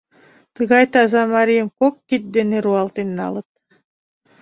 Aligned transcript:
Тыгай 0.55 0.85
таза 0.93 1.23
марийым 1.33 1.69
кок 1.79 1.93
кид 2.07 2.23
дене 2.35 2.57
руалтен 2.65 3.09
налыт. 3.17 3.47